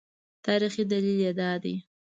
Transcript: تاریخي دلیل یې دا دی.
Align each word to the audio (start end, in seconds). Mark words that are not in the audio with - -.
تاریخي 0.45 0.83
دلیل 0.91 1.17
یې 1.25 1.31
دا 1.39 1.51
دی. 1.63 1.75